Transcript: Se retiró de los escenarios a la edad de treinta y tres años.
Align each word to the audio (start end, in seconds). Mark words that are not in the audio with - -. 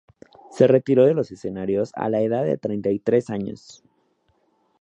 Se 0.49 0.65
retiró 0.65 1.05
de 1.05 1.13
los 1.13 1.29
escenarios 1.31 1.91
a 1.93 2.09
la 2.09 2.21
edad 2.21 2.43
de 2.43 2.57
treinta 2.57 2.89
y 2.89 2.97
tres 2.97 3.29
años. 3.29 3.83